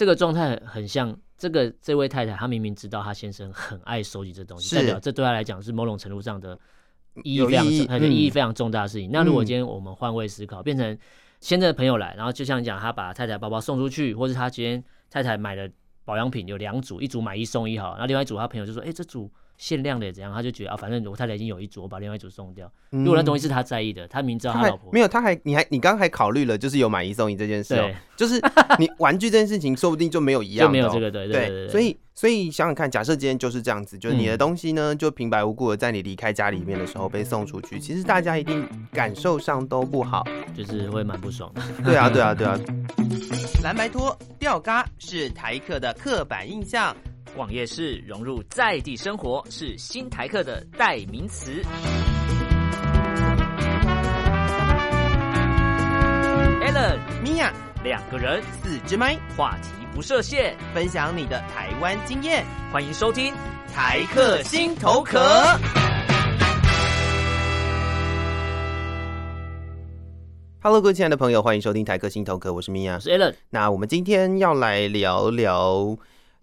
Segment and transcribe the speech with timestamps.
[0.00, 6.58] 这个状态很像这个这位太太，她明明知道她先生很爱收集这东西，代表这对她来讲是某种程度上的
[7.22, 9.10] 意义非常重，她的意义非常重大的事情。
[9.10, 10.96] 嗯、那如果今天我们换位思考，变成
[11.40, 15.68] 先生的朋友来，然后就像你讲，他把太太包包送出去，或是他今天太太买了
[16.06, 19.30] 保养品有两组，一组买一送一好，那另外一组他朋友就说，哎、欸，这组。
[19.60, 20.32] 限量的也怎样？
[20.32, 22.72] 他就觉得啊，反正我太太已经有一组，我把另外一组送掉。
[22.88, 28.40] 如果那东西是他在意的，他明知道他老婆没有，他还你还你刚刚还考虑了，就是有买一送一这件事就是
[28.78, 31.68] 你玩具这件事情，说不定就没有一样、喔，就没有这个对对对，对。
[31.68, 41.60] 所以所以想想看，假设今天就是这样子，就是你的东西呢，就平白无故的在你离开家里面的时候被送出去，其实大家一定感受上都不好，就是会蛮不爽的。
[41.84, 42.58] 对啊，对啊，对啊。
[43.62, 46.96] 蓝白拖吊嘎是台客的刻板印象。
[47.36, 51.62] 逛夜市融入在地生活是新台客的代名词。
[56.62, 57.52] Allen、Mia
[57.84, 62.44] 两个人，四支麦，话题不设限，分享你的台湾经验。
[62.72, 63.32] 欢迎收听
[63.72, 65.20] 台客心头壳。
[70.62, 73.34] Hello，各位亲爱的朋友，欢迎收听台客心头壳，我是 Mia，我是 Allen。
[73.50, 75.96] 那我们今天要来聊聊。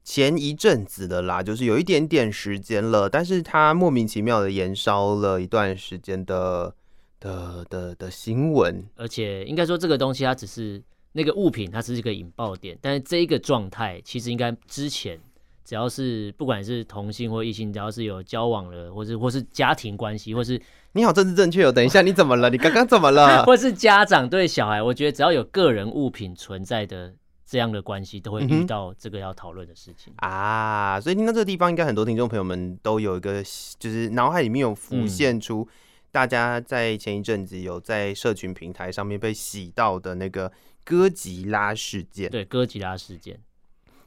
[0.09, 6.73] 前一阵子的啦，就是有一点点时间了，但是他莫名其妙的延烧了一段时间的
[7.19, 15.19] 的的的新闻，而且应该说这个东西它只是那个物品，它只是一个引爆点，但是这一个状态其实应该之前
[15.66, 20.58] 只要是不管是同性或异性，只要是有交往了，或是或是家庭关系，或是
[20.94, 22.50] 你好政治正确哦，等一下你怎么了？
[22.50, 23.44] 你刚刚怎么了？
[23.44, 27.13] 或是家长对小孩，我觉得只要有个人物品存在的。
[27.50, 33.42] 这样的关系都会遇到这个要讨论的事情、嗯、啊，所以听到这个地方，应该很多听众朋友们都有一个，
[33.80, 35.66] 就是脑海里面有浮现出
[36.12, 40.52] 大家在前一阵子有在社群平台上面被洗到的那个
[40.84, 42.30] 哥吉拉事件。
[42.30, 43.40] 对，哥吉拉事件。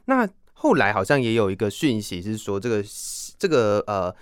[0.05, 2.83] 那后来好像也有一个讯息是说，这个
[3.39, 4.15] 这个呃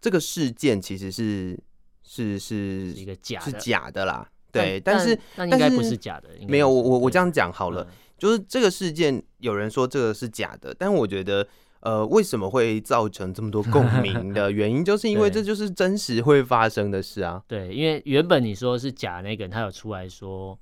[0.00, 1.58] 这个事件其实是
[2.02, 2.56] 是是
[2.96, 4.26] 一个假是假的啦。
[4.50, 7.82] 对，但，但是那应该不是假的，没有我我我这样讲好了。
[7.82, 7.88] 嗯
[8.18, 11.46] 就是这个事件，有人说这个是假的，但我觉得，
[11.80, 17.42] 呃，为什么会造成这么多共鸣的 原因，就是因为这就是真实会发生的事啊。
[17.46, 20.58] 对，因为原本你说是假那个人，他有出来说，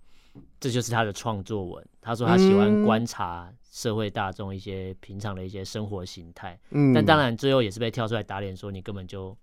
[0.59, 1.87] 这就是他的创作文。
[2.01, 9.37] 他说他喜欢观察社会大众一些平常的一些生活形态，嗯，但当然最后也是被跳出来打脸，说你根本就。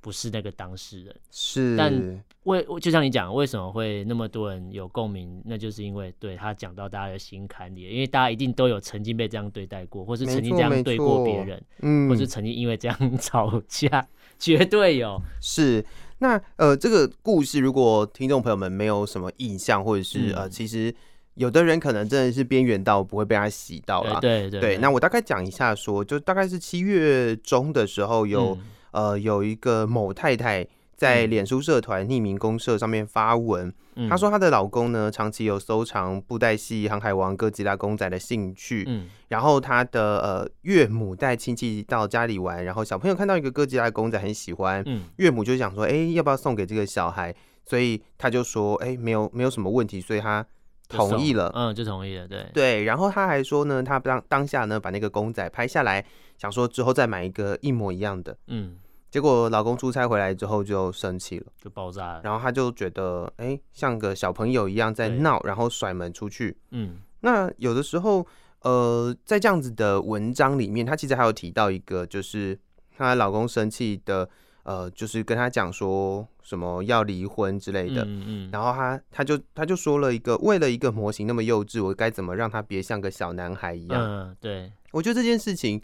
[0.00, 5.42] 不是那个当事人，是，但为就像你讲，为什么会那么多人有共鸣？
[5.44, 14.06] 那就是因为对他讲到大家的心坎里，因为大家一定都有曾经被这样对待过，或是曾经这样对过别人，嗯，或是曾经因为这样 吵架，
[14.38, 15.20] 绝对有。
[15.40, 15.84] 是，
[16.18, 20.94] 那呃，这个故事如果听众朋友们没有什么印象，或者是、嗯、呃，其实
[21.34, 24.78] 有的人可能真的是边缘到不会被他洗到了，对对。
[24.78, 28.54] 那我大概讲一下说，说就大概是七月中的时候有。
[28.54, 30.66] 嗯呃，有一个某太太
[30.96, 33.72] 在脸书社团匿名公社上面发文，
[34.08, 47.34] 她、嗯、说她的老公呢长期有收藏布袋戏、航海王、哥吉拉公仔的兴趣，嗯，然后她的呃岳母带亲戚到家里玩，然后小朋友看到一个哥吉拉公仔很喜欢，嗯，岳母就想说，哎、欸，要不要送给这个小孩？
[47.64, 50.44] 所以他就说，哎、欸，没有没有什么问题，所以他
[50.88, 52.46] 同意了，嗯，就同意了，对。
[52.52, 56.04] 对，然后他还说呢，他当当下呢把那个公仔拍下来。
[56.38, 58.76] 想说之后再买一个一模一样的，嗯，
[59.10, 68.24] 结果老公出差回来之后就生气了，就爆炸了，然后他就觉得，哎、欸，像个小朋友一样在闹，然后甩门出去，嗯，那有的时候，
[68.62, 72.56] 呃，在这样子的文章里面，他其实还有提到一个，就是
[72.96, 74.30] 她老公生气的，
[74.68, 84.02] 呃，就是跟他讲说什么要离婚之类的，嗯嗯，然后他他就他就说了一个，为了一个模型那么幼稚，我该怎么让他别像个小男孩一样？
[84.02, 85.80] 嗯，对，我觉得这件事情。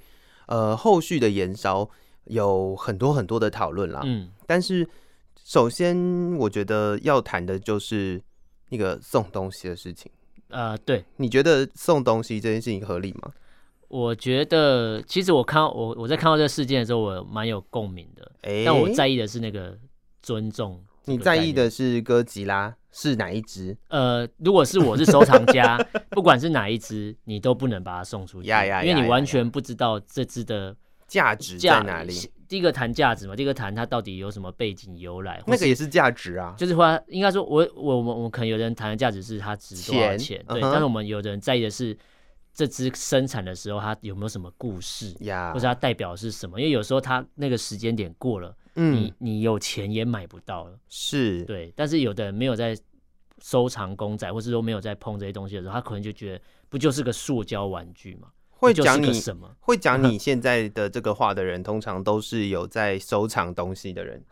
[0.46, 1.88] 呃，后续的延烧
[2.24, 4.02] 有很多很多的讨论啦。
[4.04, 4.86] 嗯，但是
[5.42, 5.96] 首先
[6.36, 8.20] 我觉得要谈的就是
[8.68, 10.12] 那个送东西的事情。
[10.48, 13.32] 呃，对，你觉得送东西这件事情合理吗？
[13.88, 18.32] 我觉得，其实我看到我我在看到这个事件的时候，我蛮有共鸣的。
[18.42, 19.78] 欸，但我在意的是那个
[20.22, 20.82] 尊重。
[21.06, 23.76] 你在意的是哥吉拉是哪一只？
[23.88, 25.76] 呃，如果是我是收藏家，
[26.10, 30.74] 不管是哪一只，你都不能把它送出去，因为你完全不知道这只的
[31.06, 32.14] 价值在哪里。
[32.46, 36.54] 第一个谈价值嘛，第一个谈它到底有什么背景由来，那个也是价值啊。
[36.56, 41.96] 就是说，应该说我我我我可能有人谈的价值是它值多少钱，钱对、嗯，但是我们有的人在意的是
[42.54, 46.60] 这只生产的时候它有没有什么故事呀，或者它代表的是什么？
[46.60, 48.56] 因为有时候它那个时间点过了。
[48.76, 51.72] 嗯，你你有钱也买不到了，是对。
[51.76, 52.76] 但是有的人没有在
[53.40, 58.28] 收藏公仔，或是说没有在碰这些东西的时候，他可能就觉得不就是个塑胶玩具嘛？
[58.50, 59.48] 会讲你什么？
[59.60, 64.24] 会讲你 现在的这个话的人，通常都是有在收藏东西的人。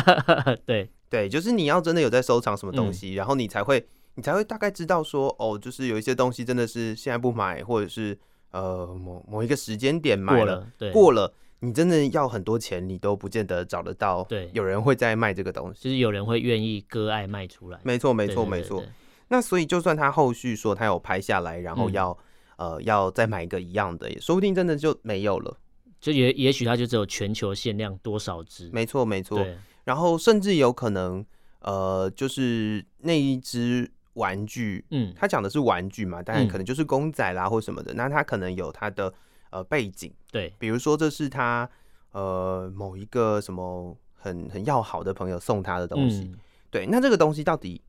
[0.64, 8.18] 对对，就是你要真的有在收藏什么东西，嗯、然后你才会，你才会大概知道说，哦，就是有一些东西真的是现在不买，或者是
[8.50, 14.24] 呃某某一个时间点买了，过了，对，过了，你真的要很多钱，你都不见得找得到。
[14.24, 17.80] 对，有人会在卖这个东西，就是有人会愿意割爱卖出来。
[17.82, 18.84] 没错，没错，没错。
[19.28, 22.10] 那所以就算他后续说他有拍下来，然后要。
[22.10, 22.16] 嗯
[22.58, 25.56] 呃，要再买一个一样的，也说不定真的就没有了。
[25.98, 28.70] 就也也许它就只有全球限量多少只。
[28.72, 29.44] 没错，没错。
[29.82, 31.24] 然后甚至有可能，
[31.60, 37.92] 呃，就是那一只玩具，嗯，他讲的是玩具嘛，当然可能就是公仔啦或什么的。
[37.92, 39.12] 嗯、那他可能有他的
[39.50, 41.68] 呃背景，对，比如说这是他
[42.12, 46.38] 呃某一个什么很很要好的朋友送他的东西，嗯、
[46.70, 46.86] 对。
[46.86, 47.80] 那这个东西到底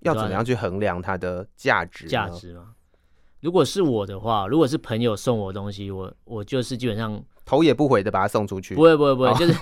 [0.00, 2.06] 要怎么样去衡量它的价值？
[2.06, 2.74] 价值吗？
[3.40, 8.74] 如果是我的话，如果是朋友送我东西，我我就是基本上头也不回的把它送出去。
[8.74, 9.52] 不会不会不会，哦、就是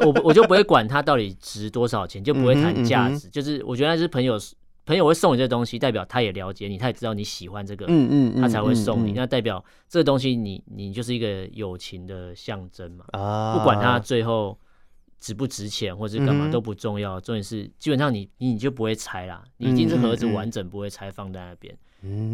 [0.04, 3.26] 我我就不会管它到底值多少钱，就不会谈价值。
[3.26, 4.38] 嗯嗯、就是我觉得那是朋友
[4.88, 9.10] 朋友会送你这东西，代表他也了解你，他也知道你喜欢这个，嗯嗯，嗯他才会送你。
[9.10, 13.04] 嗯嗯嗯、那代表这个东西你你就是一个友情的象征嘛。
[13.12, 14.58] 啊，不管它最后
[15.20, 21.76] 值不值钱或者干嘛都不重要，重点是基本上你你你就不会拆啦，你一定是盒子完整不会拆放在那边。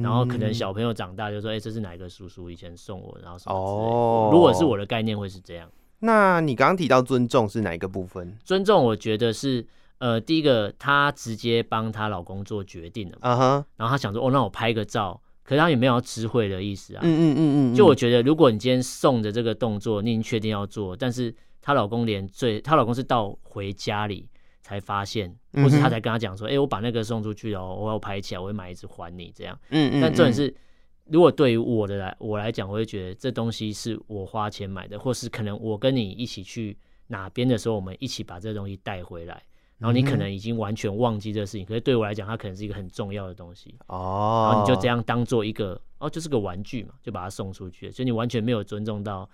[0.01, 3.95] 然后可能小朋友长大就说：“哎、欸，这是哪个叔叔以前送我？”然后什么之类的。
[3.95, 5.69] 哦，如果是我的概念会是这样。
[6.01, 8.37] 那你刚刚提到尊重是哪一个部分？
[8.45, 9.67] 尊重我觉得是
[9.99, 13.35] 呃，第一个她直接帮她老公做决定了嘛。
[13.35, 13.65] Uh huh.
[13.77, 17.01] 然后她想说：“哦，那我拍个照。”可是她也没有要知会的意思啊。
[17.05, 17.75] 嗯嗯嗯嗯。
[17.75, 24.29] 就我觉得，如果你今天送的这个动作，你已经确定要做，但是她老公连最，她老公是到回家里。
[24.67, 30.01] 才发现，或是他才跟她讲说：“哎、欸，我把那个送出去了，我要拍起来，我会买一支还你。”这样，嗯，嗯嗯。
[30.01, 30.55] 但重点是，
[31.05, 39.43] 如果对于我的来我来讲，我会觉得这东西是我花钱买的，或是可能我跟你一起去哪边的时候，我们一起把这个东西带回来，
[39.85, 43.75] 然后你可能已经完全忘记这个事情，可是对我来讲，它可能是一个很重要的东西。
[43.89, 44.49] 哦。
[44.51, 49.29] 然后你就这样当做一个，哦，就是个玩具嘛，就把它送出去，所以你完全没有尊重到。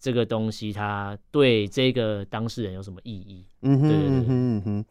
[0.00, 3.46] 这个东西它对这个当事人有什么意义？
[3.62, 4.84] 嗯哼，对对对，嗯哼，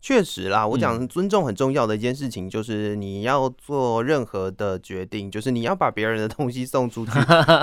[0.00, 0.66] 确实啦。
[0.66, 7.12] 我讲尊重很重要的一件事情，就是你要做任何的决定，就是你要把别人的东西送出去，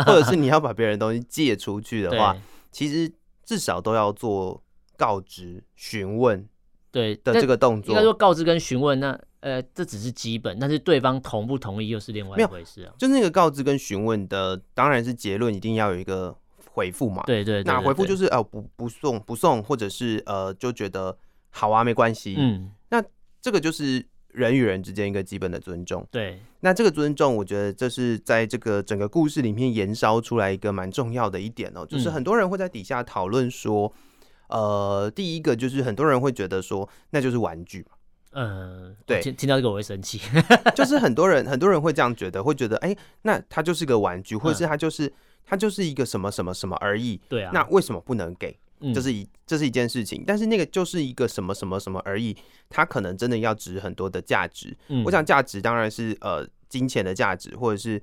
[0.05, 2.37] 或者是你要把别人的东西借出去的话，
[2.71, 3.11] 其实
[3.43, 4.63] 至少都要做
[4.95, 6.47] 告知、询问，
[6.93, 7.91] 对的这个动作。
[7.91, 12.93] 应该说告知跟询问，那呃，这只是基本，但是对方同不同意又是另外一回事啊。
[12.97, 16.33] 就那个告知跟询问的，当然是结论一定要有一个。
[16.75, 21.15] 回复嘛，对对，对，对，那回复就是呃不不送不送，或者是呃就觉得
[21.51, 22.99] 好啊没关系，嗯，那
[23.39, 34.12] 这个就是人与人之间一个基本的尊重，对，那这个尊重，我觉得这是在这个整个故事里面延烧出来一个蛮重要的一点哦、喔，就是很多人会在底下讨论说，嗯、
[34.53, 37.97] 呃，第一个就是很多人会觉得说那就是玩具嘛，
[38.31, 40.21] 嗯，对，听听到这个我会生气，
[40.73, 45.07] 就是很多人很多人会这样觉得，会觉得哎、欸，那它就是个玩具，或者是它就是。
[45.07, 45.13] 嗯
[45.45, 48.57] 它就是一个什么什么什么而已，对啊，那为什么不能给？
[48.93, 52.33] 这是一这是一件事情，但是那个就是一个什么什么什么而已，
[52.69, 54.73] 它可能真的要值很多的价值。
[55.03, 58.01] 我想价值当然是呃金钱的价值，或者是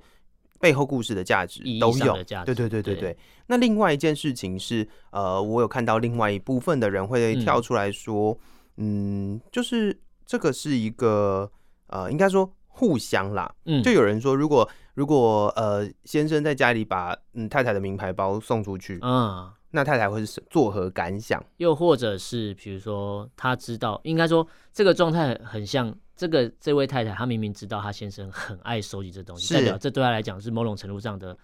[0.61, 2.13] 背后故事的价值都有。
[2.45, 3.17] 对对对对对。
[3.47, 8.37] 那另外一件事情是呃，我有看到另外一部分的人会跳出来说，
[8.77, 11.51] 嗯，就是这个是一个
[11.87, 14.69] 呃，应该说互相啦，嗯，就有人说如果。
[14.93, 21.41] 如果呃先生在家里把嗯太太的名牌包送出去，嗯，那太太会是作何感想？
[21.57, 31.35] 又或者是比如说他知道，应该说这个状态很像这个这位太太，她明明知道她先生很爱收集这东西，代表这对她来讲是某种程度上的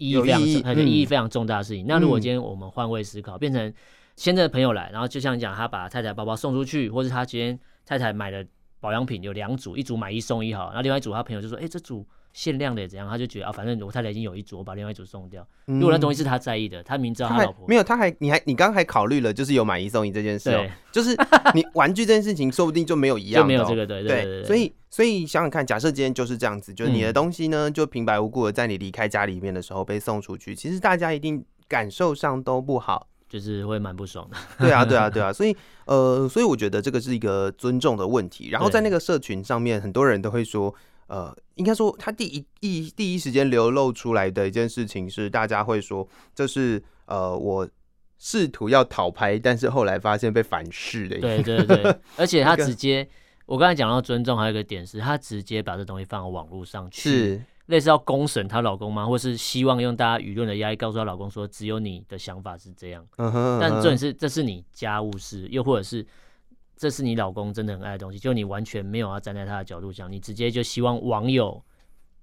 [0.00, 1.84] 意义非常重，很意义非常重大的事情。
[1.84, 3.72] 嗯、那如果今天我们换位思考，变成
[4.16, 7.56] 先生的朋友来，然后就像你讲，他把太太包包送出去，或是他今天
[7.86, 8.44] 太太买的
[8.80, 12.04] 保养品有两组，一组买一送一好，然后另外一组他朋友就说，哎、欸，这组。
[12.38, 15.44] 限量的也怎样，他就觉得啊，反正我太太已经有一组，我把另外一组送掉。
[15.66, 21.16] 如果那东西是他在意的，他明知道他老婆没有，他还你还你刚刚还考虑了，就是有买一送一这件事哦，就是
[21.52, 24.44] 你 玩具这件事情，说不定就没有一样，就没有这个对对对。
[24.44, 34.36] 所以所以想想看，假设今天就是这样子，就是你的东西呢，就平白无故的在你离开家里面的时候被送出去，其实大家一定感受上都不好，就是会蛮不爽的。
[34.60, 38.50] 对啊对啊对啊，所以呃，所以我觉得这个是一个尊重的问题。
[38.50, 40.72] 然后在那个社群上面，很多人都会说。
[41.08, 47.68] 呃，应该说，他第一一第一时间流露出来的一件事情是，大家会说这是呃，我
[48.18, 51.18] 试图要讨拍，但是后来发现被反噬的。
[51.18, 53.08] 对对 对，而且他直接，
[53.46, 59.06] 我刚才讲到尊重，还有一个点是，他直接把这东西放到网络上去，是类似要公审她老公吗？
[59.06, 63.06] 或是希望用大家舆论的压力告诉她老公说，只有你的想法是这样。
[63.16, 66.06] 嗯哼，但重点是，这是你家务事，又或者是
[66.78, 71.60] 这是你老公真的很爱的东西，就你完全没有要站在他的角度想，你直接就希望网友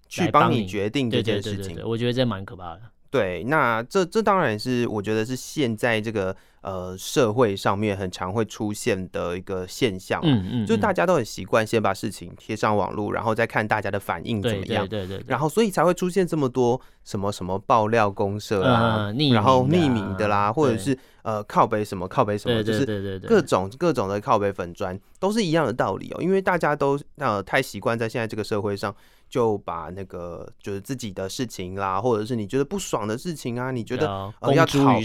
[0.07, 1.57] 去帮你决定这件事情。
[1.57, 2.81] 对对对对，我觉得这蛮可怕的。
[3.15, 15.24] 对，那这这当然是我觉得是现在这个呃社会上面很常会出现的一个现象，嗯嗯，嗯，就大家都很习惯先把事情贴上网络，然后再看大家的反应怎么样，对对，对对。
[15.24, 28.93] 对，然后所以才会出现这么多什么什么爆料公社啊，嗯、然后匿名的啦，或者是呃靠北什么靠北什么，就是各种各种的靠北粉砖都是一样的道理哦，因为大家都呃太习惯在现在这个社会上。
[29.27, 35.00] 就把那个就是自己的事情啦，或者是你觉得不爽的事情啊，你觉得、啊呃、要讨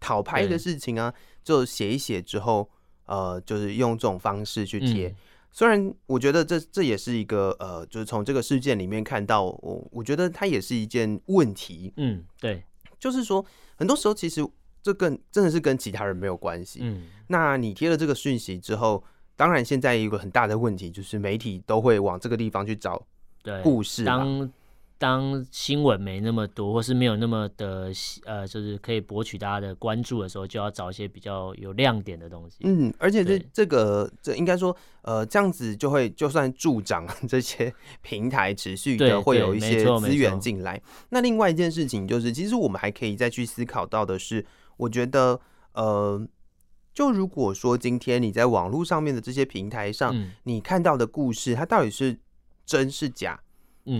[0.00, 1.12] 讨拍的事情啊，
[1.44, 2.68] 就写一写之后，
[3.04, 5.16] 呃，就是用这种方式去贴、嗯。
[5.52, 11.92] 虽然我觉得这这也是一个呃，就是从这个事件里面看到，我我觉得它也是一件问题。
[11.96, 12.64] 嗯，对，
[12.98, 13.44] 就是说
[13.76, 14.46] 很多时候其实
[14.82, 16.80] 这跟真的是跟其他人没有关系。
[16.82, 19.04] 嗯，那你贴了这个讯息之后，
[19.36, 23.06] 当然现在有一个很大的问题就是媒体都会往这个地方去找。
[23.46, 24.52] 对，故事当
[24.98, 27.92] 当新闻没那么多，或是没有那么的
[28.24, 32.56] 呃，就是可以博取大家的关注的时候，就要找一些比较有亮点的东西。
[32.64, 37.72] 嗯，而且这这个这应该说呃，这样子就会就算助长这些
[38.02, 40.82] 平台持续的会有一些资源进来。
[41.10, 44.44] 那另外一件事情就是，其实我们还可以再去思考到的是，
[44.76, 45.38] 我觉得
[45.74, 46.26] 呃，
[46.92, 52.18] 就如果说今天你在网络上面的这些平台上，嗯，你看到的故事，它到底是。
[52.66, 53.40] 真是假？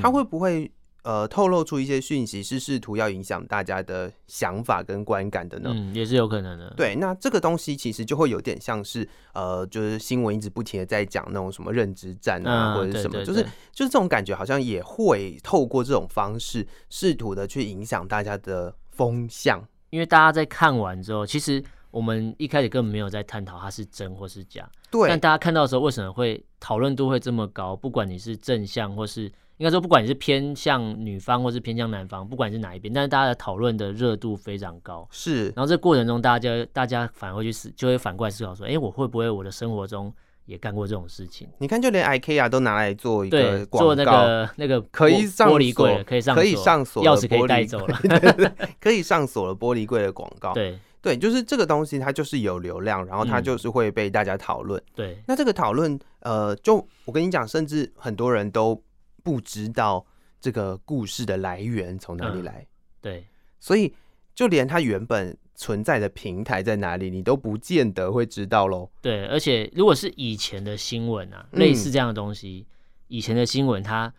[0.03, 0.69] 他会不会
[1.05, 5.71] 呃透露出一些讯息，是试图要影响大家的想法跟观感的呢？
[5.73, 6.75] 嗯，也是有可能的。
[6.77, 19.65] 对，那这个东西其实就会有点像是呃，就是新闻一直不停的在讲那种什么认知战啊，或者是什么，就是就是这种感觉，好像也会透过这种方式试图的去影响大家的风向。
[19.91, 21.63] 因为大家在看完之后，其实
[21.97, 24.69] 我们一开始根本没有在探讨它是真或是假。
[24.91, 27.75] 对，但大家看到的时候，为什么会讨论度会这么高？
[27.75, 29.23] 不管你是正向，或是
[29.57, 35.09] 应该说，不管你是偏向女方，或是偏向男方，不管你是哪一边，但是大家的讨论的热度非常高。
[35.11, 40.13] 是，然后这过程中，大家大家反而会去思，就会反过来思考说：哎、欸，我会不会我的生活中
[40.45, 41.49] 也干过这种事情？
[41.57, 47.99] 你看，就连 IKEA 都拿来做一个广告，做那个那个可以上玻璃柜，可以上可以上锁，钥匙可以带走了，
[48.79, 50.53] 可以上锁了玻璃柜的广告。
[50.53, 50.79] 对。
[51.03, 54.81] 对，就是这个东西，它就是有流量，然后它就是会被大家讨论。
[54.81, 58.83] 嗯、对，那这个讨论，呃，就我跟你讲，甚至很多人都
[59.23, 60.05] 不知道
[60.41, 62.61] 这个故事的来源从哪里来。
[62.61, 62.67] 嗯、
[63.03, 63.27] 对，
[63.61, 63.95] 所以
[64.35, 68.91] 就连它原本存在的平台在哪里，你都不见得会知道喽。
[69.01, 72.73] 对，而且如果是以前的新闻啊，类似这样的东西，嗯、
[73.09, 74.13] 以前的新闻，他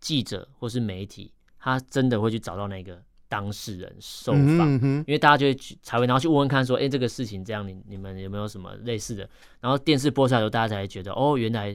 [0.00, 3.02] 记者或是媒体，他真的会去找到那个。
[3.30, 9.26] 当事人受访、嗯，因为大家就会才会，然后去问问看，说，哎、欸，这个事情这样，你你们有没有什么类似的？
[9.60, 11.72] 然后电视播出来的时候，大家才会觉得，哦，原来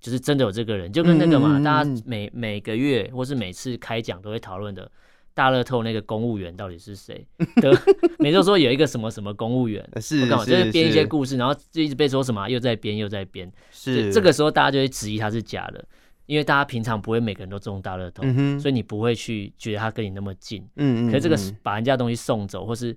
[0.00, 4.90] 就是真的有这个人，就跟那个嘛，嗯、大家每每个月或是每次开讲都会讨论的
[5.34, 7.26] 大乐透那个公务员到底是谁？
[7.60, 7.78] 的
[8.18, 14.10] 每周说有一个什么什么公务员，是是就是编一些故事，然后就一直被说什么又在编又在编，是。
[14.10, 15.84] 这个时候大家就会质疑他是假的。
[16.26, 20.62] 因为大家平常不会每个人都中大乐透、嗯，所以你不会去觉得他跟你那么近。
[20.76, 21.10] 嗯嗯。
[21.10, 22.96] 可是这个把人家东西送走，或是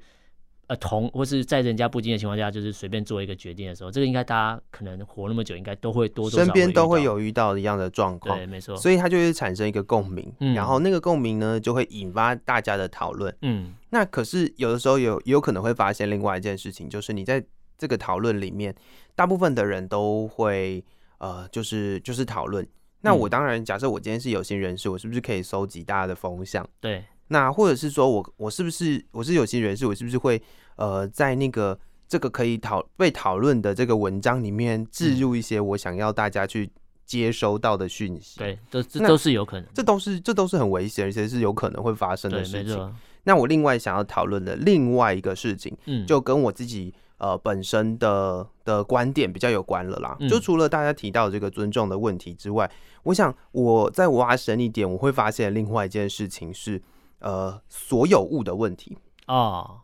[0.68, 8.38] 呃同，或是在人家不经的情况下，就是随便做一个决定的时候，这个应该大家可能活那么久，应该都会多多少边都会有遇到一样的状况。
[8.38, 8.76] 对，没错。
[8.76, 13.36] 所以它就会产生一个共鸣、嗯，然后那个共鸣呢，就会引发大家的讨论。
[13.42, 13.74] 嗯。
[13.92, 17.44] 那可是有的时候有有可能会发现另外一件事情，就是你在
[17.78, 18.74] 这个讨论里面，
[19.16, 20.84] 大部分的人都会
[21.18, 22.68] 呃，就是就是讨论。
[23.02, 26.68] 那我当然，假设我今天是有心人士，我是不是可以收集大家的风向？
[26.82, 27.04] 对。
[27.30, 30.42] 那或者是说我我是不是我是有心人士，我是不是会
[30.76, 36.70] 呃在那个这个可以讨被讨论的这个文章里面置入一些我想要大家去
[37.06, 38.40] 接收到的讯息？
[38.40, 42.96] 对，这这都是有可能，这都是这都是很危险，而且是有可能会发生的事情。
[43.24, 46.94] 那我另外想要讨论的另外一个事情，嗯，就跟我自己。
[47.20, 50.18] 呃，本身的的观点比较有关了啦。
[50.28, 56.82] 就除了大家提到这个尊重的问题之外，嗯、我想我再挖深一点，我会发现另外一件事情是，
[57.20, 58.98] 呃，所有物的问题
[59.28, 59.82] 哦。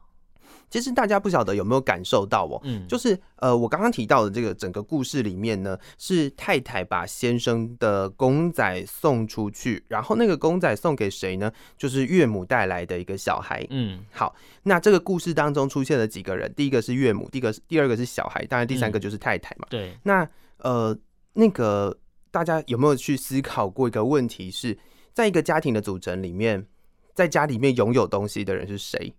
[0.70, 11.52] 其实大家不晓得有没有感受到哦，嗯，就是呃，我刚刚提到的这个整个故事里面呢，是太太把先生的公仔送出去，然后那个公仔送给谁呢？
[11.78, 13.66] 就是岳母带来的一个小孩。
[13.70, 16.54] 嗯，好，那这个故事当中出现了几个人？
[16.56, 19.68] 第一个是岳母，第一个是第二个是小孩，当然第三个就是太太嘛。
[19.70, 20.98] 对，那呃，
[21.34, 21.98] 那个
[22.32, 24.78] 大家有没有去思考过一个问题是？
[25.14, 26.68] 在一个家庭的组成里面，
[27.14, 29.16] 在家里面拥有东西的人是谁？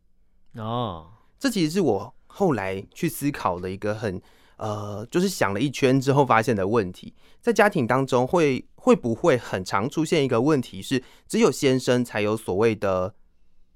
[0.56, 1.06] 哦，
[1.46, 4.20] 这其实是我后来去思考的一个很
[4.56, 7.14] 呃，就是想了一圈之后发现的问题。
[7.40, 13.14] 在家庭当中会，会会不会很常出现一个问题是，只有先生才有所谓的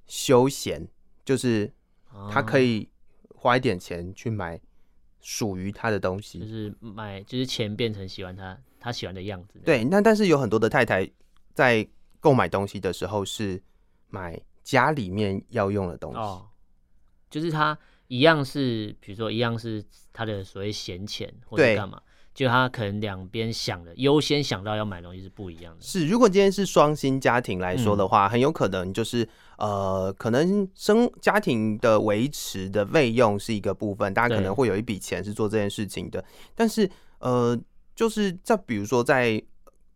[0.06, 0.88] 休闲，
[1.24, 1.72] 就是
[2.28, 2.88] 他可以
[3.34, 4.60] 花一点钱去买
[5.20, 9.60] 属于他的东西，就是买，就是钱变成喜欢他他喜欢的样子。
[9.64, 11.08] 对，那但是有很多的太太
[11.54, 11.86] 在
[12.18, 13.62] 购买东西的时候是
[14.08, 16.48] 买家里面要用的东西，哦，
[17.30, 19.82] 就是他一样是，比如说一样是
[20.12, 22.00] 他的所谓闲钱或者干嘛。
[22.32, 25.82] 就他可能两边想的优先想到要买东西是不一样的。
[25.82, 36.24] 是，如果今天是双薪家庭来说的话，嗯、很有可能就是呃，可能生家庭的维持的费用是一个部分，大家可能会有一笔钱是做这件事情的。
[36.54, 37.58] 但是呃，
[37.96, 39.42] 就是在比如说在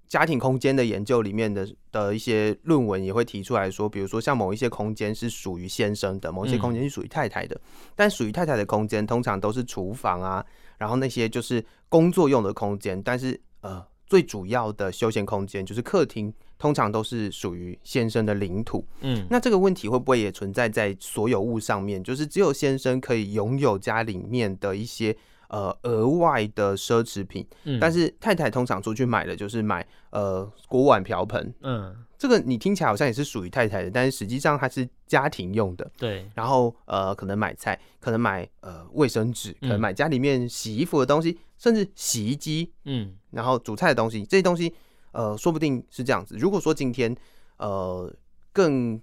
[0.07, 10.45] 家庭空间的研究里面的的一些论文也会提出来说，比如说像某一些空间是属于先生的，某一些空间是属于太太的，嗯、但属于太太的空间通常都是厨房啊。
[10.79, 18.87] 然后那些就是工作用的空间，但是呃，最主要的休闲空间就是客厅，通常都是属于先生的领土。
[19.01, 22.03] 嗯，那这个问题会不会也存在在所有物上面？
[22.03, 25.17] 就是只有先生可以拥有家里面的一些。
[25.49, 36.29] 呃，额外的奢侈品，嗯，但是太太通常出去买的就是买呃锅碗瓢盆，嗯，这个你听起来好像也是属于太太的，但是实际上它是家庭用的，对。
[36.35, 44.73] 然后呃，可能买菜，可能买呃卫生纸，可能买家里面洗衣服的东西，嗯、甚至洗衣机，嗯，然后煮菜的东西，这些东西
[45.13, 46.37] 呃，说不定是这样子。
[46.39, 47.15] 如果说今天
[47.59, 48.13] 呃
[48.53, 49.01] 更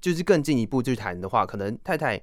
[0.00, 2.20] 就是更进一步去谈的话，可能太太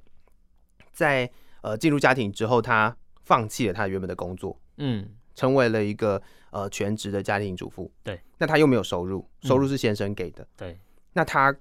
[0.92, 2.96] 在呃进入家庭之后，她。
[3.24, 7.92] 放弃了他原本的工作，嗯，成为了一个呃全职的家庭主妇。
[8.04, 10.44] 对，那他又没有收入，收入是先生给的。
[10.44, 10.80] 嗯、对，
[11.14, 11.56] 那他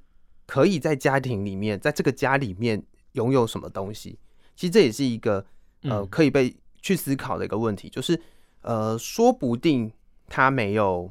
[0.47, 4.19] 可以在家庭里面，在这个家里面拥有什么东西？
[4.57, 5.45] 其实这也是一个
[5.83, 8.21] 呃可以被去思考的一个问题，就是
[8.63, 9.93] 呃，说不定
[10.27, 11.11] 他没有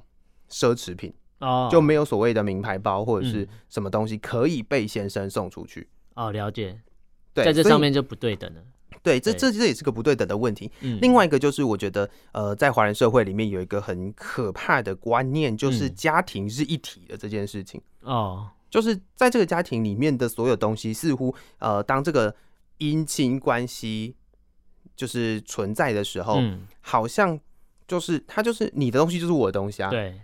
[0.50, 5.88] 奢侈品哦，就没有所谓的名牌包或者是什么东西可以被先生送出去。
[6.16, 6.80] 哦，了解。
[7.34, 8.62] 对，在这上面就不对等了。
[9.02, 10.70] 对，这这这也是个不对等的问题。
[10.82, 17.82] 嗯，另外一个就是，我觉得，呃，在华人社会里面有一个很可怕的观念，就是家庭是一体的这件事情。
[18.02, 22.36] 哦，就是在这个家庭里面的所有东西，似乎呃，当这个
[22.80, 24.16] 姻亲关系
[24.96, 27.40] 就是存在的时候，嗯，好像
[27.88, 29.90] 就是他就是你的东西就是我的东西啊。
[29.90, 30.20] 对，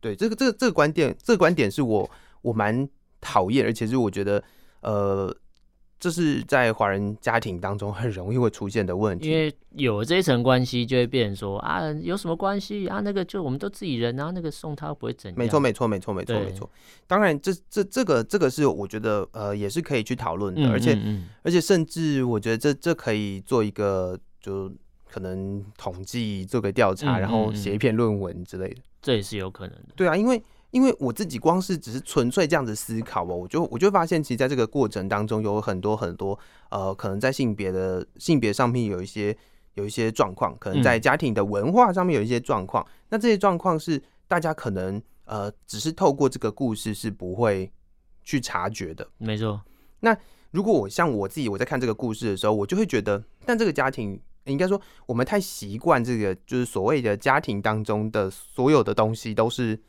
[0.00, 2.10] 对，这个这个这个观点，这个观点是我
[2.42, 2.88] 我蛮
[3.20, 4.44] 讨厌，而且是我觉得
[4.82, 5.34] 呃。
[6.04, 13.00] 这是在华人家庭当中很容易会出现的问题，因为有了这一层关系，就会变成说啊，有什么关系啊？
[13.00, 15.38] 那个就我们都自己人，然后那个送他不会怎样。
[15.38, 16.70] 没错，没错，没错，没错，没错。
[17.06, 20.94] 当然这，这这这个这个是我觉得呃也是可以去讨论的，而且
[21.42, 24.70] 而且甚至我觉得这这可以做一个就
[25.08, 29.88] 可能统计做个调查，然后写一篇论文之类的，这也是有可能的。
[29.96, 30.42] 对啊，因为。
[30.74, 36.36] 因为我自己光是只是纯粹这样子思考哦，我就我就发现，其实在这个过程当中有很多很多
[36.68, 39.36] 呃，可能在性别的性别上面有一些
[39.74, 42.84] 有一些状况，可能在家庭的文化上面有一些状况。
[42.88, 47.72] 嗯、那这些状况是大家可能呃，只是透过这个故事是不会
[48.24, 49.06] 去察觉的。
[49.18, 49.62] 没错。
[50.00, 50.16] 那
[50.50, 59.80] 如果我像我自己，我在看这个故事的时候，我就会觉得，但这个家庭应该说，我们太习惯这个，就是所谓的家庭当中的所有的东西都是。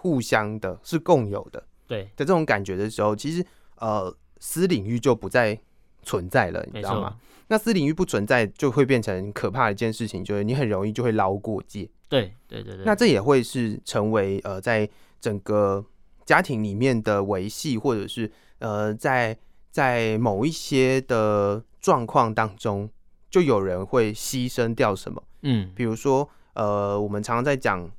[0.00, 3.44] 互相的是共有的，对的这种感觉的时候，其实
[3.78, 5.58] 呃私领域就不再
[6.04, 7.16] 存在了，你知道吗？
[7.48, 11.90] 那私领域不存在，就会变成可怕的一件事情，就是你很容易就会捞过界。
[12.08, 14.88] 对对对对，那这也会是成为呃在
[15.20, 15.84] 整个
[16.24, 18.30] 家庭里面的维系，或者是
[18.60, 19.36] 呃在
[19.72, 22.88] 在某一些的状况当中，
[23.28, 25.20] 就有人会牺牲掉什么？
[25.42, 27.90] 嗯，比如说呃我们常常在讲。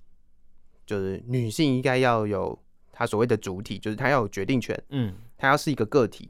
[0.90, 2.58] 就是女性应该要有
[2.92, 6.28] 她所谓的主体，就是她要有决定权，嗯，她要是一个个体。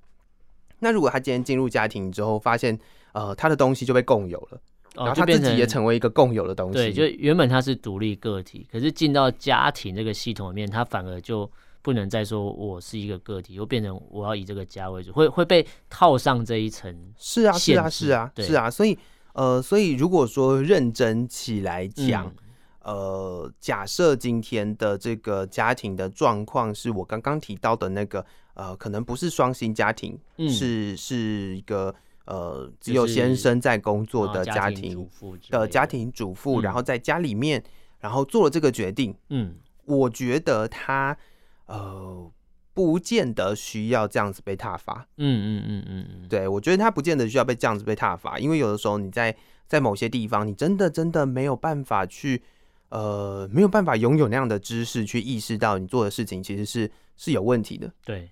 [0.80, 2.78] 那如果她今天进入家庭之后，发现
[3.14, 4.60] 呃她的东西就被共有了，
[4.96, 6.74] 然后她自己也成为一个共有的东西。
[6.74, 11.50] 对，就原本她是独立个体，可是进到家庭这个系统里面，她反而就
[11.82, 16.94] 不能再说我是一个个体，又变成我要以这个家为主，会会被套上这一层。
[17.18, 18.70] 是啊，是啊，是啊，是啊。
[18.70, 19.00] 所以
[19.32, 22.26] 呃，所以如果说认真起来讲。
[22.26, 22.44] 嗯
[22.82, 31.94] 呃，假设今天的这个家庭的状况是我刚刚提到的那个，呃，可能不是双薪家庭，嗯、是是一个
[32.26, 35.10] 呃只有先生在工作的家庭
[35.50, 37.64] 的家庭主妇，然后在家里面，
[38.00, 39.16] 然后做了这个决定。
[39.30, 41.16] 嗯，我觉得他
[41.66, 42.32] 呃，
[42.74, 45.06] 不见得需要这样子被踏伐。
[45.18, 49.36] 嗯嗯嗯嗯嗯，对，我觉得他不见得需要被这样子被踏伐，因为有的时候你在
[49.68, 52.42] 在某些地方，你真的真的没有办法去，
[52.90, 57.92] 呃，没有办法拥有那样的知识去意识到你做的事情其实是是有问题的。
[58.04, 58.30] 对，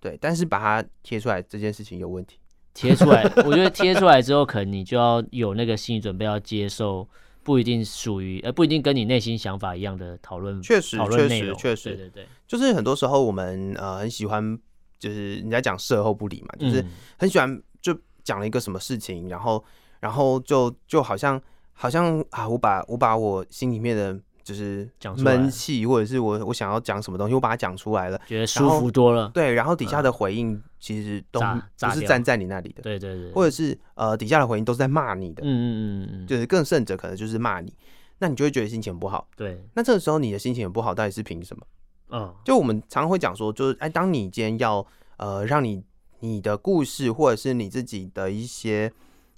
[0.00, 2.38] 对，但是把它贴出来这件事情有问题。
[2.74, 7.08] 贴出来，我觉得贴出来之后， 可能你就要有那个心理准备，要接受
[7.42, 10.60] 不一定属于，呃，不一定跟你内心想法一样的讨论。
[10.60, 14.58] 确实，讨论确实，确实，对对对，就是很多时候我们呃很喜欢，
[14.98, 16.84] 就是人家讲事后不理嘛，就是
[17.16, 19.64] 很喜欢就讲了一个什么事情，然后
[20.00, 21.40] 然后就就好像
[21.76, 24.18] 好像啊，我把我把我心里面的。
[24.46, 29.28] 就是闷气，或者是我我想要讲什么东西，我把它讲出来了，觉得舒服多了。
[29.34, 37.74] 对，然后底下的回应其实都不是站在你那里的，对对对，或者是呃底下的回应都是在骂你的，嗯嗯嗯嗯，就是更甚者可能就是骂你，
[38.20, 39.26] 那你就会觉得心情不好。
[39.34, 41.66] 对，那这个时候你的心情很不好，到底是凭什么？
[42.10, 44.86] 嗯，就我们常常会讲说，就是哎，当你今天要
[45.16, 45.82] 呃让你
[46.20, 48.92] 你的故事或者是你自己的一些。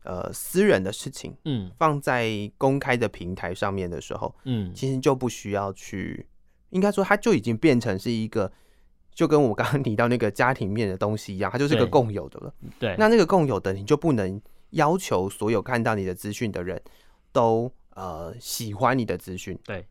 [0.08, 6.26] 呃，私人的事情，嗯，放在公开的平台上面的时候，嗯，其实就不需要去，
[6.70, 8.50] 应该说，它就已经变成是一个，
[9.12, 12.54] 就跟我刚刚提到那个家庭面的东西一样，它就是个共有的了。
[12.78, 14.40] 对，那那个共有的，你就不能
[14.70, 16.80] 要求所有看到你的资讯的人
[17.30, 19.58] 都呃喜欢你的资讯。
[19.62, 19.86] 对，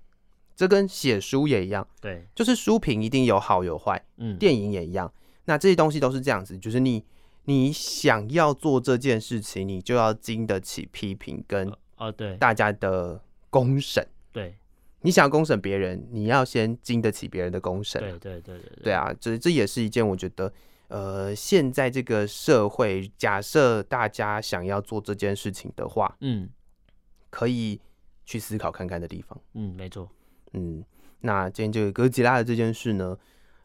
[0.56, 1.88] 这跟写书也一样。
[2.02, 4.04] 对，就是书评一定有好有坏。
[4.18, 5.14] 嗯，电影也一样。
[5.46, 7.06] 那这些东西都是这样子，就是你。
[7.48, 14.06] 你想要做这件事情，你就要经得起批评跟啊，对大家的公审。
[14.34, 14.54] 对，
[15.02, 18.02] 你想要公审别人，你要先经得起别人的公审。
[18.02, 20.52] 对对对对，对啊，这这也是一件我觉得，
[20.90, 26.50] 呃，现在这个社会，假设大家想要做这件事情的话，嗯，
[27.30, 27.80] 可以
[28.26, 29.40] 去思考看看的地方。
[29.54, 30.10] 嗯，没错。
[30.52, 30.84] 嗯，
[31.22, 33.18] 那今天这个哥吉拉的这件事呢，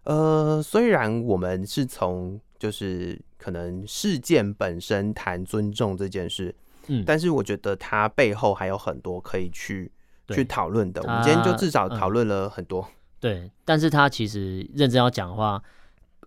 [0.04, 3.20] 呃，虽然我们是从就是。
[3.42, 6.54] 可能事件本身谈尊重这件事，
[6.86, 9.90] 嗯，但是我觉得它背后还有很多可以去
[10.28, 11.02] 去讨论的。
[11.02, 12.88] 我们今天就至少讨论了很多，
[13.18, 13.50] 对。
[13.64, 15.60] 但是他其实认真要讲的话，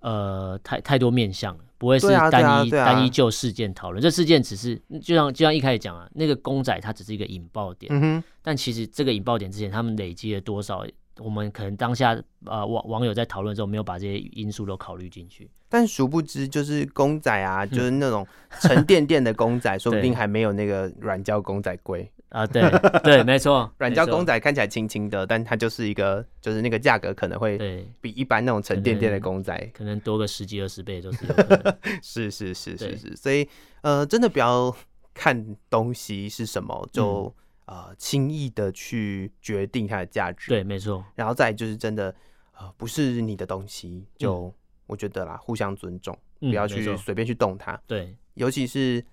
[0.02, 4.04] 呃，太太多面向了，不会是单一单一就事件讨论。
[4.04, 8.24] 这事件只是就像就像一开始讲啊，那个公仔它只是一个引爆点，嗯哼。
[8.42, 10.86] 但其实这个引爆点之前，他们累积了多少？
[11.20, 12.12] 我们可能当下
[12.46, 15.50] 呃网网友在讨论的时候，没有把这些因素都考虑进去。
[15.68, 18.26] 但殊不知，就是公仔啊， 就是那种
[18.62, 22.46] 沉甸甸的公仔，说不定还没有那个软胶公仔贵啊。
[22.46, 22.62] 对
[23.04, 27.58] 对，没错， 软胶公仔看起来轻轻的，但它就是一个，就是那个价格可能会
[28.00, 31.26] 比一般那种沉甸甸的公仔可能多个十几二十倍都是。
[32.02, 33.48] 是是是是是，所以
[33.82, 34.74] 呃，真的不要
[35.14, 37.34] 看东西是什么就。
[37.66, 41.04] 呃，轻易的去决定它的价值，对，没错。
[41.16, 42.14] 然后再就是真的，
[42.56, 44.54] 呃，不是你的东西，就、嗯、
[44.86, 47.76] 我觉得啦，互相尊重，不要去随便去动它。
[47.88, 49.04] 对，尤其是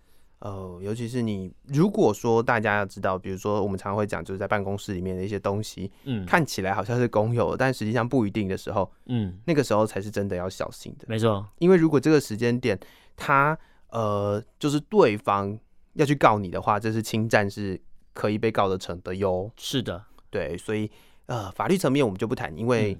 [0.41, 11.07] 呃，尤其是你如果说大家要知道，比如说我们常常会讲，就是在办公室里面的一些东西，嗯，看起来好像是公有，但实际上不一定的时候，嗯，那个时候才是真的要小心的。
[11.09, 12.79] 没错，因为如果这个时间点，
[13.17, 15.59] 他呃，就是对方
[15.95, 17.81] 要去告你的话，这是侵占是。
[18.13, 20.91] 可以被告得成的哟，是的，对，所以
[21.27, 22.97] 呃，法律层面我们就不谈，因为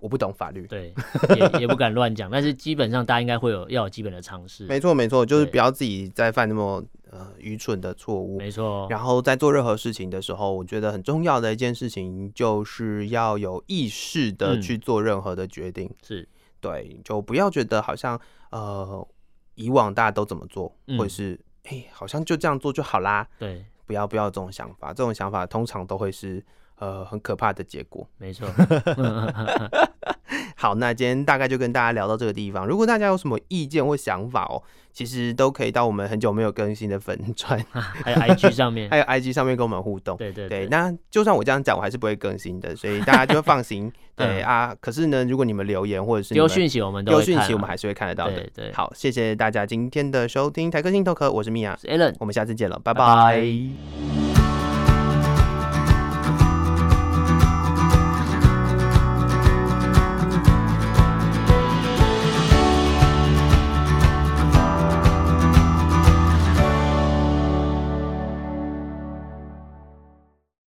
[0.00, 0.94] 我不懂法律，嗯、对，
[1.36, 2.30] 也也不敢乱讲。
[2.30, 8.86] 但是基本上大家应该会有要有基本的常识，没错没错，就是不要自己再犯那么呃愚蠢的错误，没错。
[8.90, 16.26] 然后在做任何事情的时候，我觉得很重要的一件事情就是要有意识的去做任何的决定，是、嗯、
[16.60, 19.08] 对，就不要觉得好像呃
[19.54, 23.64] 以往大家都怎么做，嗯、或者是哎、欸、好像就这样做就好啦，对。
[23.86, 26.44] 不要不要这种想法，这种想法通常都会是
[26.76, 28.06] 呃很可怕的结果。
[28.18, 28.48] 没错。
[30.64, 32.66] 好，那今天大概就跟大家聊到这个地方。
[32.66, 34.62] 如果大家有什么意见或想法哦，
[34.94, 40.16] 其实都可以到我们很久没有更新的粉专， 还有 IG 上面， 还有 IG 上面跟我们互动。
[40.16, 40.68] 对对对，对。
[40.70, 43.92] 那就算我这样讲，我还是不会更新的，所以大家就放心。
[44.16, 48.32] 对啊，可是呢，如果你们留言或者是丢讯息，我们都丢讯息，我们还是会看得到的。
[48.32, 48.72] 对对。
[48.72, 53.44] 好，谢谢大家今天的收听，台客新头壳，我是米娅，是 Alan，我们下次见了，拜拜。